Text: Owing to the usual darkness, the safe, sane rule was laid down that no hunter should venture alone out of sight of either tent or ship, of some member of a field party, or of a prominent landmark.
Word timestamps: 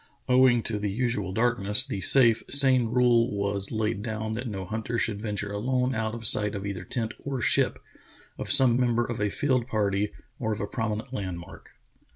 Owing 0.27 0.63
to 0.63 0.79
the 0.79 0.89
usual 0.89 1.31
darkness, 1.31 1.85
the 1.85 2.01
safe, 2.01 2.41
sane 2.49 2.85
rule 2.87 3.29
was 3.37 3.71
laid 3.71 4.01
down 4.01 4.31
that 4.31 4.47
no 4.47 4.65
hunter 4.65 4.97
should 4.97 5.21
venture 5.21 5.51
alone 5.51 5.93
out 5.93 6.15
of 6.15 6.25
sight 6.25 6.55
of 6.55 6.65
either 6.65 6.83
tent 6.83 7.13
or 7.19 7.39
ship, 7.39 7.77
of 8.35 8.49
some 8.49 8.79
member 8.79 9.05
of 9.05 9.21
a 9.21 9.29
field 9.29 9.67
party, 9.67 10.11
or 10.39 10.53
of 10.53 10.59
a 10.59 10.65
prominent 10.65 11.13
landmark. 11.13 11.73